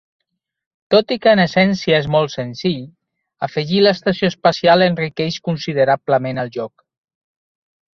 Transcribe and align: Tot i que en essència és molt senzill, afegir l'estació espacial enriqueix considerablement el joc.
Tot 0.95 1.11
i 1.15 1.17
que 1.25 1.33
en 1.37 1.41
essència 1.43 1.99
és 2.05 2.07
molt 2.15 2.33
senzill, 2.37 2.81
afegir 3.51 3.85
l'estació 3.85 4.33
espacial 4.35 4.89
enriqueix 4.91 5.41
considerablement 5.51 6.47
el 6.47 6.55
joc. 6.61 6.89